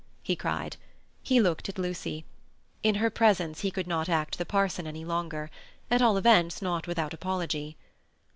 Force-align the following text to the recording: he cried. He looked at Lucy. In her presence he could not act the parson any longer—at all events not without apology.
he 0.23 0.35
cried. 0.35 0.77
He 1.21 1.39
looked 1.39 1.69
at 1.69 1.77
Lucy. 1.77 2.25
In 2.81 2.95
her 2.95 3.11
presence 3.11 3.59
he 3.59 3.69
could 3.69 3.85
not 3.85 4.09
act 4.09 4.39
the 4.39 4.47
parson 4.47 4.87
any 4.87 5.05
longer—at 5.05 6.01
all 6.01 6.17
events 6.17 6.59
not 6.59 6.87
without 6.87 7.13
apology. 7.13 7.77